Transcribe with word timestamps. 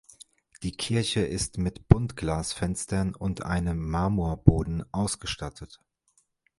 Die 0.63 0.71
Kirche 0.71 1.19
ist 1.19 1.59
mit 1.59 1.87
Buntglasfenstern 1.87 3.13
und 3.13 3.43
einem 3.43 3.87
Marmorboden 3.87 4.83
ausgestattet. 4.91 5.79